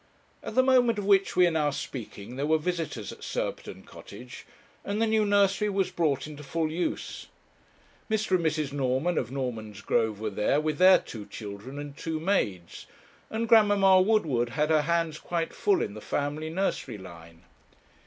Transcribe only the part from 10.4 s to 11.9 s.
with their two children